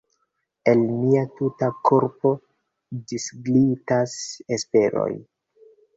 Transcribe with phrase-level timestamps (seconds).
[0.71, 2.31] El mia tuta korpo
[3.11, 4.17] disglitas
[4.59, 5.11] Esperoj.